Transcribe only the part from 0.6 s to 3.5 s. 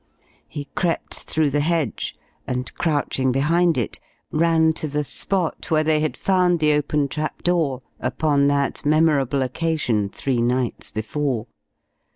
crept through the hedge and crouching